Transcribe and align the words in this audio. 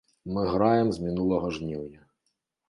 Мы 0.37 0.41
граем 0.53 0.89
з 0.95 1.05
мінулага 1.09 1.53
жніўня. 1.59 2.01